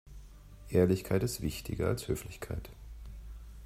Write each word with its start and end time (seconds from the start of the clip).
Ehrlichkeit 0.71 1.21
ist 1.21 1.41
wichtiger 1.41 1.87
als 1.87 2.07
Höflichkeit. 2.07 2.71